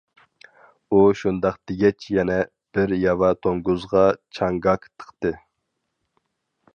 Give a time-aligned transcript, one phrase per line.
[0.91, 2.37] ئۇ شۇنداق دېگەچ يەنە
[2.77, 4.07] بىر ياۋا توڭگۇزغا
[4.39, 5.33] چاڭگاك تىقتى.